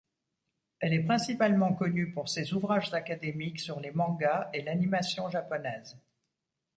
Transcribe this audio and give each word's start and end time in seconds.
Elle 0.79 0.95
est 0.95 1.03
principalement 1.03 1.75
connue 1.75 2.09
pour 2.11 2.27
ses 2.27 2.55
ouvrages 2.55 2.91
académiques 2.91 3.59
sur 3.59 3.79
les 3.79 3.91
mangas 3.91 4.49
et 4.51 4.63
l’animation 4.63 5.29
japonaise. 5.29 5.95